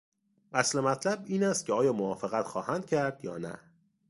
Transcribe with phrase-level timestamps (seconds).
[0.53, 3.59] اصل مطلب این است که آیا موافقت خواهند کرد یا نه.